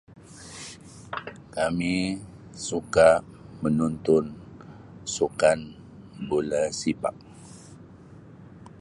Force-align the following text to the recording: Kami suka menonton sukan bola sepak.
Kami 1.55 1.93
suka 2.67 3.09
menonton 3.63 4.25
sukan 5.13 5.59
bola 6.29 6.63
sepak. 6.79 7.13